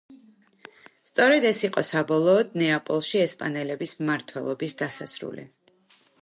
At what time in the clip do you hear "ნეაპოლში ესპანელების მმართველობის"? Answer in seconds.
2.61-4.75